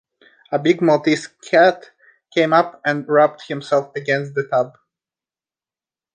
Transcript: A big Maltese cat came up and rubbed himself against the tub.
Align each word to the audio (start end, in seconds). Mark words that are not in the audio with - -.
A 0.51 0.57
big 0.57 0.81
Maltese 0.81 1.27
cat 1.27 1.91
came 2.33 2.53
up 2.53 2.81
and 2.83 3.07
rubbed 3.07 3.43
himself 3.43 3.95
against 3.95 4.33
the 4.33 4.47
tub. 4.47 4.75